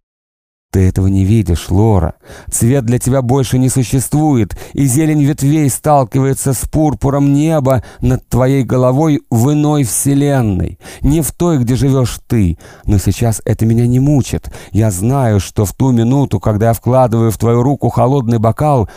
Ты 0.73 0.89
этого 0.89 1.05
не 1.05 1.23
видишь, 1.23 1.69
Лора. 1.69 2.15
Цвет 2.51 2.83
для 2.83 2.97
тебя 2.97 3.21
больше 3.21 3.59
не 3.59 3.69
существует, 3.69 4.57
и 4.73 4.87
зелень 4.87 5.23
ветвей 5.23 5.69
сталкивается 5.69 6.53
с 6.53 6.67
пурпуром 6.67 7.31
неба 7.31 7.83
над 8.01 8.27
твоей 8.27 8.63
головой 8.63 9.21
в 9.29 9.51
иной 9.51 9.83
вселенной. 9.83 10.79
Не 11.01 11.21
в 11.21 11.31
той, 11.31 11.59
где 11.59 11.75
живешь 11.75 12.19
ты. 12.25 12.57
Но 12.87 12.97
сейчас 12.97 13.39
это 13.45 13.67
меня 13.67 13.85
не 13.85 13.99
мучит. 13.99 14.51
Я 14.71 14.89
знаю, 14.89 15.39
что 15.39 15.65
в 15.65 15.73
ту 15.73 15.91
минуту, 15.91 16.39
когда 16.39 16.69
я 16.69 16.73
вкладываю 16.73 17.29
в 17.29 17.37
твою 17.37 17.61
руку 17.61 17.89
холодный 17.89 18.39
бокал, 18.39 18.89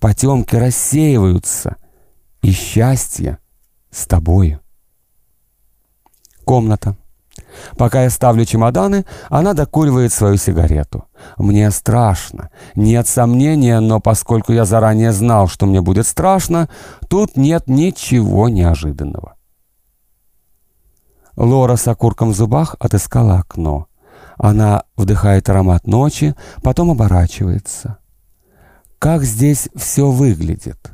потемки 0.00 0.56
рассеиваются, 0.56 1.76
и 2.42 2.50
счастье 2.52 3.38
с 3.90 4.04
тобою. 4.04 4.60
Комната. 6.44 6.94
Пока 7.76 8.02
я 8.02 8.10
ставлю 8.10 8.44
чемоданы, 8.44 9.04
она 9.28 9.54
докуривает 9.54 10.12
свою 10.12 10.36
сигарету. 10.36 11.04
Мне 11.36 11.70
страшно. 11.70 12.50
Нет 12.74 13.06
сомнения, 13.06 13.80
но 13.80 14.00
поскольку 14.00 14.52
я 14.52 14.64
заранее 14.64 15.12
знал, 15.12 15.48
что 15.48 15.66
мне 15.66 15.80
будет 15.80 16.06
страшно, 16.06 16.68
тут 17.08 17.36
нет 17.36 17.68
ничего 17.68 18.48
неожиданного. 18.48 19.34
Лора 21.36 21.76
с 21.76 21.88
окурком 21.88 22.30
в 22.30 22.36
зубах 22.36 22.76
отыскала 22.78 23.38
окно. 23.38 23.86
Она 24.36 24.84
вдыхает 24.96 25.48
аромат 25.48 25.86
ночи, 25.86 26.34
потом 26.62 26.90
оборачивается. 26.90 27.98
Как 28.98 29.24
здесь 29.24 29.68
все 29.74 30.10
выглядит? 30.10 30.92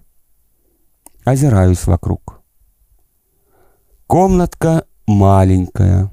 Озираюсь 1.24 1.86
вокруг. 1.86 2.40
Комнатка 4.06 4.86
маленькая 5.06 6.10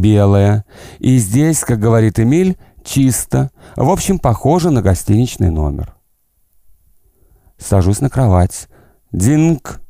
белая. 0.00 0.64
И 0.98 1.18
здесь, 1.18 1.60
как 1.60 1.78
говорит 1.78 2.18
Эмиль, 2.18 2.56
чисто. 2.84 3.50
В 3.76 3.88
общем, 3.90 4.18
похоже 4.18 4.70
на 4.70 4.82
гостиничный 4.82 5.50
номер. 5.50 5.94
Сажусь 7.58 8.00
на 8.00 8.10
кровать. 8.10 8.68
Динг! 9.12 9.80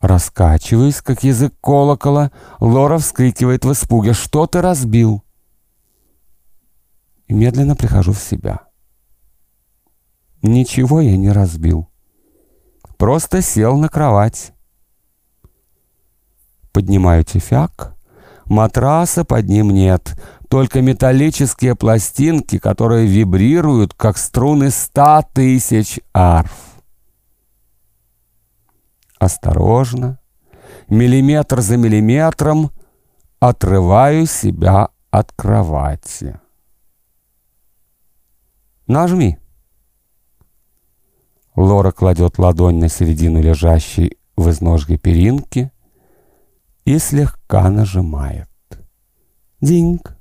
Раскачиваюсь, 0.00 1.00
как 1.00 1.24
язык 1.24 1.54
колокола. 1.60 2.30
Лора 2.60 2.98
вскрикивает 2.98 3.64
в 3.64 3.72
испуге. 3.72 4.12
«Что 4.12 4.46
ты 4.46 4.60
разбил?» 4.60 5.24
И 7.26 7.34
медленно 7.34 7.74
прихожу 7.74 8.12
в 8.12 8.20
себя. 8.20 8.60
Ничего 10.42 11.00
я 11.00 11.16
не 11.16 11.30
разбил. 11.30 11.88
Просто 12.96 13.42
сел 13.42 13.76
на 13.76 13.88
кровать. 13.88 14.52
Поднимаю 16.72 17.24
тюфяк 17.24 17.97
Матраса 18.48 19.24
под 19.24 19.48
ним 19.48 19.70
нет, 19.70 20.18
только 20.48 20.80
металлические 20.80 21.74
пластинки, 21.74 22.58
которые 22.58 23.06
вибрируют, 23.06 23.92
как 23.94 24.16
струны 24.16 24.70
ста 24.70 25.22
тысяч 25.22 26.00
арф. 26.14 26.52
Осторожно, 29.18 30.18
миллиметр 30.88 31.60
за 31.60 31.76
миллиметром 31.76 32.70
отрываю 33.40 34.26
себя 34.26 34.88
от 35.10 35.32
кровати. 35.32 36.40
Нажми. 38.86 39.38
Лора 41.54 41.90
кладет 41.90 42.38
ладонь 42.38 42.78
на 42.78 42.88
середину 42.88 43.42
лежащей 43.42 44.16
в 44.36 44.48
изножье 44.48 44.96
перинки 44.96 45.70
и 46.88 46.98
слегка 46.98 47.68
нажимает. 47.68 48.48
Динг. 49.60 50.16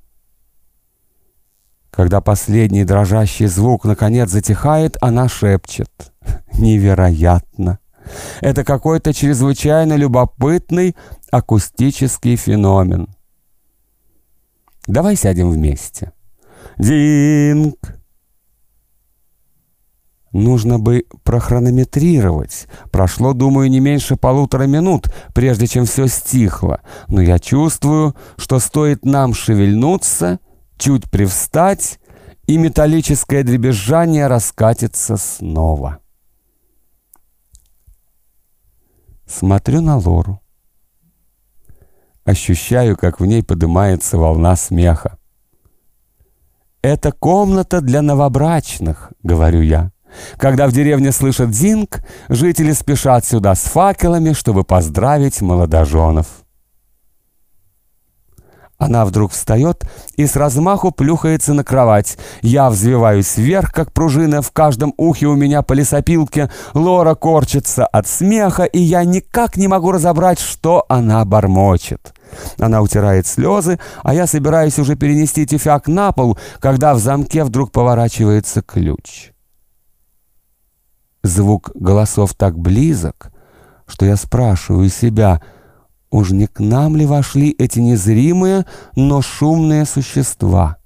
Когда 1.91 2.19
последний 2.19 2.83
дрожащий 2.83 3.45
звук 3.45 3.85
наконец 3.85 4.29
затихает, 4.29 4.97
она 4.99 5.29
шепчет. 5.29 6.11
Невероятно! 6.57 7.79
Это 8.41 8.65
какой-то 8.65 9.13
чрезвычайно 9.13 9.93
любопытный 9.93 10.97
акустический 11.31 12.35
феномен. 12.35 13.15
Давай 14.87 15.15
сядем 15.15 15.49
вместе. 15.51 16.11
Динг! 16.77 17.96
Нужно 20.31 20.77
бы 20.77 21.05
прохронометрировать. 21.23 22.67
Прошло, 22.91 23.33
думаю, 23.33 23.69
не 23.69 23.79
меньше 23.79 24.17
полутора 24.17 24.63
минут, 24.63 25.07
прежде 25.33 25.67
чем 25.67 25.85
все 25.85 26.07
стихло. 26.07 26.81
Но 27.07 27.21
я 27.21 27.39
чувствую, 27.39 28.15
что 28.37 28.59
стоит 28.59 29.05
нам 29.05 29.33
шевельнуться, 29.33 30.39
чуть 30.77 31.09
привстать, 31.09 31.99
и 32.45 32.57
металлическое 32.57 33.43
дребезжание 33.43 34.27
раскатится 34.27 35.17
снова. 35.17 35.99
Смотрю 39.25 39.81
на 39.81 39.97
Лору. 39.97 40.39
Ощущаю, 42.23 42.97
как 42.97 43.19
в 43.19 43.25
ней 43.25 43.43
поднимается 43.43 44.17
волна 44.17 44.55
смеха. 44.55 45.17
«Это 46.81 47.11
комната 47.11 47.81
для 47.81 48.01
новобрачных»,— 48.01 49.11
говорю 49.23 49.61
я. 49.61 49.91
Когда 50.37 50.67
в 50.67 50.71
деревне 50.71 51.11
слышат 51.11 51.53
зинг, 51.53 52.01
жители 52.29 52.71
спешат 52.71 53.25
сюда 53.25 53.55
с 53.55 53.63
факелами, 53.63 54.33
чтобы 54.33 54.63
поздравить 54.63 55.41
молодоженов. 55.41 56.27
Она 58.77 59.05
вдруг 59.05 59.31
встает 59.31 59.83
и 60.17 60.27
с 60.27 60.35
размаху 60.35 60.91
плюхается 60.91 61.53
на 61.53 61.63
кровать. 61.63 62.17
Я 62.41 62.69
взвиваюсь 62.69 63.35
вверх, 63.35 63.71
как 63.71 63.91
пружина, 63.91 64.43
в 64.43 64.51
каждом 64.51 64.93
ухе 64.97 65.25
у 65.25 65.35
меня 65.35 65.63
по 65.63 65.73
лесопилке. 65.73 66.51
Лора 66.75 67.15
корчится 67.15 67.87
от 67.87 68.07
смеха, 68.07 68.65
и 68.65 68.79
я 68.79 69.03
никак 69.03 69.57
не 69.57 69.67
могу 69.67 69.91
разобрать, 69.91 70.39
что 70.39 70.85
она 70.89 71.25
бормочет. 71.25 72.13
Она 72.59 72.81
утирает 72.81 73.25
слезы, 73.25 73.79
а 74.03 74.13
я 74.13 74.27
собираюсь 74.27 74.77
уже 74.77 74.95
перенести 74.95 75.47
тюфяк 75.47 75.87
на 75.87 76.11
пол, 76.11 76.37
когда 76.59 76.93
в 76.93 76.99
замке 76.99 77.43
вдруг 77.43 77.71
поворачивается 77.71 78.61
ключ. 78.61 79.31
Звук 81.27 81.71
голосов 81.75 82.33
так 82.33 82.57
близок, 82.57 83.31
что 83.85 84.05
я 84.05 84.15
спрашиваю 84.15 84.89
себя— 84.89 85.41
Уж 86.09 86.31
не 86.31 86.47
к 86.47 86.59
нам 86.59 86.95
ли 86.95 87.05
вошли 87.05 87.51
эти 87.57 87.79
незримые, 87.79 88.65
но 88.95 89.21
шумные 89.21 89.85
существа? 89.85 90.77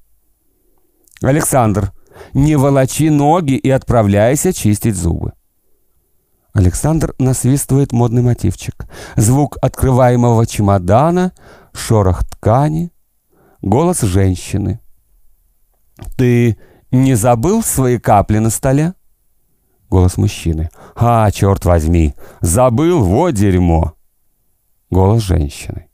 «Александр, 1.21 1.91
не 2.33 2.55
волочи 2.55 3.09
ноги 3.09 3.53
и 3.53 3.69
отправляйся 3.69 4.51
чистить 4.51 4.95
зубы». 4.95 5.33
Александр 6.53 7.13
насвистывает 7.19 7.91
модный 7.91 8.23
мотивчик. 8.23 8.87
Звук 9.15 9.57
открываемого 9.61 10.45
чемодана, 10.47 11.33
шорох 11.71 12.25
ткани, 12.25 12.91
голос 13.61 14.01
женщины. 14.01 14.81
«Ты 16.17 16.57
не 16.89 17.13
забыл 17.13 17.61
свои 17.61 17.99
капли 17.99 18.39
на 18.39 18.49
столе?» 18.49 18.95
Голос 19.91 20.15
мужчины. 20.15 20.69
«А, 20.95 21.29
черт 21.31 21.65
возьми, 21.65 22.15
забыл, 22.39 23.03
вот 23.03 23.31
дерьмо!» 23.31 23.93
Голос 24.89 25.21
женщины. 25.21 25.87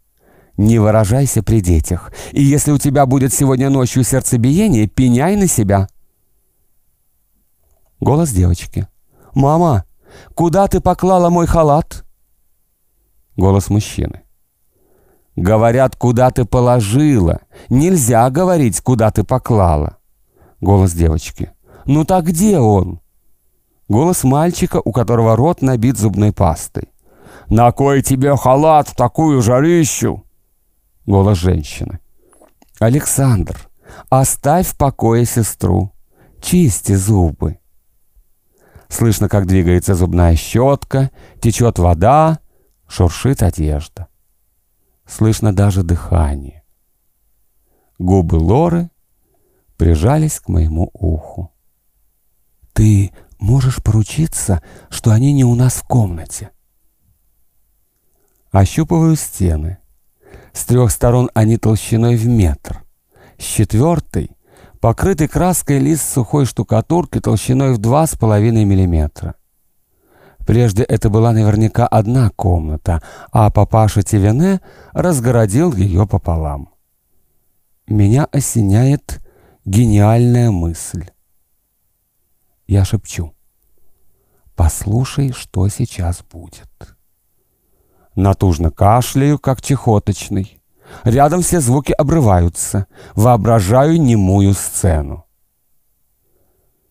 «Не 0.55 0.77
выражайся 0.77 1.41
при 1.41 1.61
детях, 1.61 2.13
и 2.31 2.43
если 2.43 2.71
у 2.71 2.77
тебя 2.77 3.07
будет 3.07 3.33
сегодня 3.33 3.71
ночью 3.71 4.03
сердцебиение, 4.03 4.85
пеняй 4.85 5.35
на 5.35 5.47
себя». 5.47 5.87
Голос 7.99 8.29
девочки. 8.29 8.87
«Мама, 9.33 9.83
куда 10.35 10.67
ты 10.67 10.79
поклала 10.79 11.31
мой 11.31 11.47
халат?» 11.47 12.05
Голос 13.35 13.69
мужчины. 13.69 14.21
«Говорят, 15.35 15.95
куда 15.95 16.29
ты 16.29 16.45
положила. 16.45 17.39
Нельзя 17.67 18.29
говорить, 18.29 18.79
куда 18.81 19.09
ты 19.09 19.23
поклала». 19.23 19.97
Голос 20.61 20.91
девочки. 20.91 21.51
«Ну 21.85 22.05
так 22.05 22.25
где 22.25 22.59
он?» 22.59 22.99
Голос 23.87 24.23
мальчика, 24.23 24.81
у 24.83 24.91
которого 24.91 25.35
рот 25.35 25.61
набит 25.61 25.97
зубной 25.97 26.33
пастой. 26.33 26.89
«На 27.49 27.71
кой 27.71 28.01
тебе 28.01 28.35
халат 28.35 28.89
в 28.89 28.95
такую 28.95 29.41
жарищу?» 29.41 30.25
Голос 31.05 31.37
женщины. 31.37 31.99
«Александр, 32.79 33.69
оставь 34.09 34.67
в 34.67 34.77
покое 34.77 35.25
сестру. 35.25 35.93
Чисти 36.41 36.93
зубы». 36.95 37.59
Слышно, 38.89 39.29
как 39.29 39.47
двигается 39.47 39.95
зубная 39.95 40.35
щетка, 40.35 41.11
течет 41.41 41.79
вода, 41.79 42.39
шуршит 42.87 43.41
одежда. 43.41 44.07
Слышно 45.05 45.53
даже 45.53 45.83
дыхание. 45.83 46.63
Губы 47.97 48.35
Лоры 48.35 48.89
прижались 49.77 50.39
к 50.39 50.49
моему 50.49 50.89
уху. 50.93 51.51
«Ты 52.73 53.11
можешь 53.39 53.83
поручиться, 53.83 54.61
что 54.89 55.11
они 55.11 55.33
не 55.33 55.43
у 55.43 55.55
нас 55.55 55.75
в 55.75 55.83
комнате?» 55.83 56.51
Ощупываю 58.51 59.15
стены. 59.15 59.77
С 60.53 60.65
трех 60.65 60.91
сторон 60.91 61.29
они 61.33 61.57
толщиной 61.57 62.15
в 62.15 62.25
метр. 62.25 62.83
С 63.37 63.43
четвертой— 63.43 64.31
покрытый 64.79 65.27
краской 65.27 65.79
лист 65.79 66.13
сухой 66.13 66.45
штукатурки 66.45 67.19
толщиной 67.19 67.73
в 67.73 67.77
два 67.77 68.07
с 68.07 68.15
половиной 68.15 68.65
миллиметра. 68.65 69.35
Прежде 70.45 70.83
это 70.83 71.09
была 71.09 71.33
наверняка 71.33 71.85
одна 71.85 72.29
комната, 72.29 73.03
а 73.31 73.49
папаша 73.49 74.01
Тивене 74.01 74.61
разгородил 74.93 75.73
ее 75.73 76.07
пополам. 76.07 76.69
Меня 77.87 78.27
осеняет 78.31 79.19
гениальная 79.65 80.51
мысль. 80.51 81.09
Я 82.67 82.83
шепчу. 82.83 83.33
«Послушай, 84.55 85.31
что 85.31 85.67
сейчас 85.69 86.21
будет». 86.21 86.69
Натужно 88.15 88.71
кашляю, 88.71 89.39
как 89.39 89.61
чехоточный. 89.61 90.61
Рядом 91.03 91.41
все 91.41 91.59
звуки 91.59 91.91
обрываются. 91.91 92.87
Воображаю 93.15 94.01
немую 94.01 94.53
сцену. 94.53 95.25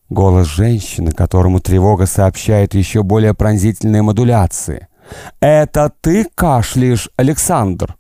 Голос 0.09 0.47
женщины, 0.47 1.11
которому 1.11 1.61
тревога 1.61 2.07
сообщает 2.07 2.75
еще 2.75 3.03
более 3.03 3.35
пронзительные 3.35 4.03
модуляции. 4.03 4.87
«Это 5.41 5.93
ты 6.01 6.27
кашляешь, 6.35 7.11
Александр?» 7.17 7.97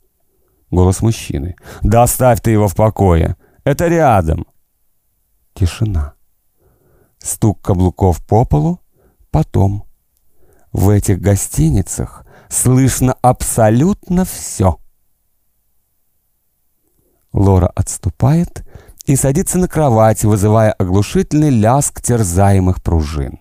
Голос 0.71 1.03
мужчины. 1.03 1.57
«Да 1.83 2.05
оставь 2.05 2.41
ты 2.41 2.53
его 2.53 2.69
в 2.69 2.77
покое. 2.77 3.37
Это 3.65 3.89
рядом». 3.89 4.47
Тишина. 5.55 6.16
Стук 7.19 7.61
каблуков 7.61 8.25
по 8.25 8.45
полу. 8.45 8.81
Потом. 9.31 9.85
В 10.73 10.91
этих 10.91 11.21
гостиницах 11.21 12.27
слышно 12.49 13.15
абсолютно 13.23 14.25
все. 14.25 14.79
Лора 17.33 17.67
отступает 17.75 18.65
и 19.05 19.15
садится 19.15 19.59
на 19.59 19.69
кровать, 19.69 20.25
вызывая 20.25 20.73
оглушительный 20.73 21.51
ляск 21.51 22.01
терзаемых 22.01 22.83
пружин. 22.83 23.41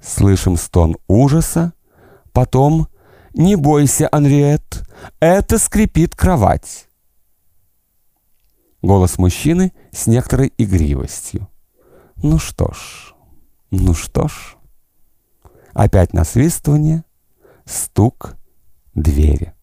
Слышим 0.00 0.56
стон 0.56 0.96
ужаса, 1.06 1.72
потом 2.32 2.88
«Не 3.34 3.56
бойся, 3.56 4.08
Анриет, 4.10 4.82
это 5.20 5.58
скрипит 5.58 6.16
кровать». 6.16 6.88
Голос 8.82 9.18
мужчины 9.18 9.72
с 9.96 10.06
некоторой 10.06 10.52
игривостью. 10.58 11.48
«Ну 12.16 12.38
что 12.38 12.72
ж, 12.72 13.14
ну 13.70 13.94
что 13.94 14.28
ж». 14.28 14.56
Опять 15.72 16.12
насвистывание, 16.12 17.04
стук 17.64 18.36
двери. 18.94 19.54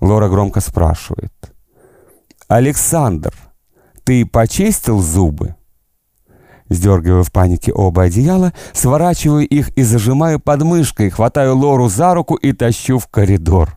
Лора 0.00 0.28
громко 0.28 0.60
спрашивает. 0.60 1.32
«Александр, 2.48 3.34
ты 4.04 4.24
почистил 4.24 5.00
зубы?» 5.00 5.56
Сдергиваю 6.72 7.22
в 7.22 7.30
панике 7.30 7.72
оба 7.72 8.04
одеяла, 8.04 8.52
сворачиваю 8.72 9.46
их 9.46 9.68
и 9.70 9.82
зажимаю 9.82 10.40
подмышкой, 10.40 11.10
хватаю 11.10 11.56
Лору 11.56 11.88
за 11.88 12.14
руку 12.14 12.34
и 12.34 12.52
тащу 12.52 12.98
в 12.98 13.08
коридор. 13.08 13.76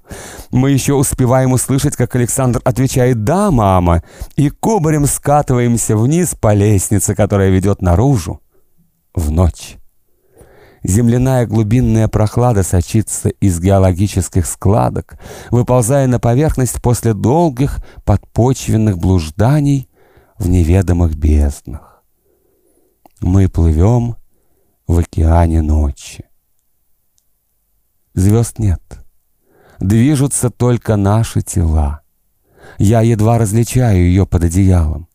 Мы 0.51 0.71
еще 0.71 0.93
успеваем 0.93 1.51
услышать, 1.51 1.95
как 1.95 2.15
Александр 2.15 2.61
отвечает 2.63 3.23
«Да, 3.23 3.51
мама», 3.51 4.03
и 4.37 4.49
кубарем 4.49 5.05
скатываемся 5.07 5.97
вниз 5.97 6.35
по 6.39 6.53
лестнице, 6.53 7.15
которая 7.15 7.49
ведет 7.49 7.81
наружу 7.81 8.39
в 9.13 9.29
ночь. 9.31 9.77
Земляная 10.83 11.47
глубинная 11.47 12.07
прохлада 12.07 12.61
сочится 12.61 13.29
из 13.29 13.59
геологических 13.59 14.45
складок, 14.45 15.17
выползая 15.49 16.05
на 16.07 16.19
поверхность 16.19 16.81
после 16.81 17.13
долгих 17.13 17.79
подпочвенных 18.05 18.97
блужданий 18.99 19.89
в 20.37 20.47
неведомых 20.47 21.15
безднах. 21.15 21.94
Мы 23.25 23.49
плывем 23.49 24.17
в 24.85 24.99
океане 24.99 25.63
ночи. 25.63 26.25
Звезд 28.13 28.59
нет. 28.59 29.03
Движутся 29.79 30.51
только 30.51 30.95
наши 30.95 31.41
тела. 31.41 32.01
Я 32.77 33.01
едва 33.01 33.39
различаю 33.39 33.97
ее 33.97 34.27
под 34.27 34.43
одеялом. 34.43 35.07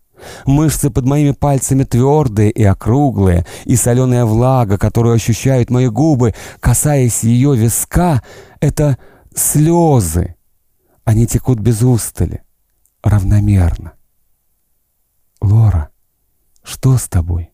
Мышцы 0.45 0.91
под 0.91 1.07
моими 1.07 1.31
пальцами 1.31 1.85
твердые 1.85 2.51
и 2.51 2.65
округлые, 2.65 3.47
и 3.65 3.77
соленая 3.77 4.25
влага, 4.25 4.77
которую 4.77 5.15
ощущают 5.15 5.71
мои 5.71 5.87
губы, 5.87 6.35
касаясь 6.59 7.23
ее 7.23 7.57
виска,— 7.57 8.25
это 8.61 8.99
слезы. 9.37 10.35
Они 11.05 11.29
текут 11.29 11.61
без 11.61 11.81
устали, 11.83 12.43
равномерно. 13.05 13.93
«Лора, 15.41 15.91
что 16.65 16.99
с 16.99 17.09
тобой?» 17.09 17.50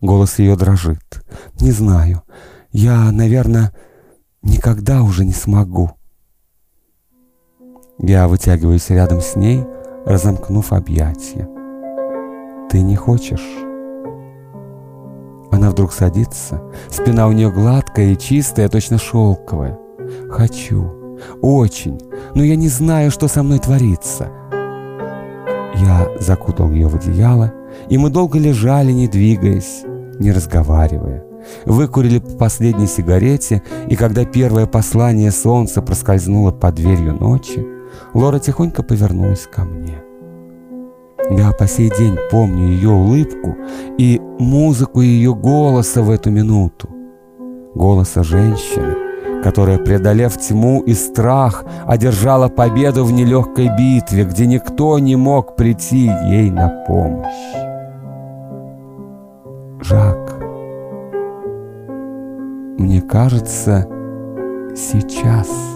Голос 0.00 0.38
ее 0.38 0.56
дрожит. 0.56 1.24
«Не 1.60 1.72
знаю. 1.72 2.22
Я, 2.70 3.10
наверное, 3.12 3.72
никогда 4.42 5.02
уже 5.02 5.24
не 5.24 5.32
смогу». 5.32 5.92
Я 7.98 8.28
вытягиваюсь 8.28 8.90
рядом 8.90 9.20
с 9.20 9.36
ней, 9.36 9.64
разомкнув 10.04 10.72
объятия. 10.72 11.48
Ты 12.70 12.82
не 12.82 12.96
хочешь? 12.96 13.64
Она 15.50 15.70
вдруг 15.70 15.92
садится. 15.92 16.60
Спина 16.90 17.26
у 17.28 17.32
нее 17.32 17.50
гладкая 17.50 18.12
и 18.12 18.18
чистая, 18.18 18.68
точно 18.68 18.98
шелковая. 18.98 19.78
Хочу. 20.28 21.18
Очень. 21.40 21.98
Но 22.34 22.42
я 22.42 22.56
не 22.56 22.68
знаю, 22.68 23.10
что 23.10 23.28
со 23.28 23.42
мной 23.42 23.60
творится. 23.60 24.30
Я 25.86 26.08
закутал 26.18 26.72
ее 26.72 26.88
в 26.88 26.96
одеяло, 26.96 27.52
и 27.88 27.96
мы 27.96 28.10
долго 28.10 28.40
лежали, 28.40 28.90
не 28.90 29.06
двигаясь, 29.06 29.84
не 30.18 30.32
разговаривая. 30.32 31.22
Выкурили 31.64 32.18
по 32.18 32.30
последней 32.30 32.88
сигарете, 32.88 33.62
и 33.88 33.94
когда 33.94 34.24
первое 34.24 34.66
послание 34.66 35.30
солнца 35.30 35.82
проскользнуло 35.82 36.50
под 36.50 36.74
дверью 36.74 37.14
ночи, 37.14 37.64
Лора 38.14 38.40
тихонько 38.40 38.82
повернулась 38.82 39.46
ко 39.46 39.62
мне. 39.62 40.02
Я 41.30 41.52
по 41.52 41.68
сей 41.68 41.92
день 41.96 42.16
помню 42.32 42.66
ее 42.66 42.90
улыбку 42.90 43.56
и 43.96 44.20
музыку 44.40 45.02
ее 45.02 45.36
голоса 45.36 46.02
в 46.02 46.10
эту 46.10 46.32
минуту. 46.32 46.88
Голоса 47.76 48.24
женщины, 48.24 48.95
которая, 49.46 49.78
преодолев 49.78 50.36
тьму 50.36 50.80
и 50.80 50.92
страх, 50.92 51.64
одержала 51.86 52.48
победу 52.48 53.04
в 53.04 53.12
нелегкой 53.12 53.68
битве, 53.78 54.24
где 54.24 54.44
никто 54.44 54.98
не 54.98 55.14
мог 55.14 55.54
прийти 55.54 56.10
ей 56.24 56.50
на 56.50 56.68
помощь. 56.68 57.54
Жак, 59.80 60.40
мне 62.76 63.00
кажется, 63.02 63.86
сейчас– 64.74 65.48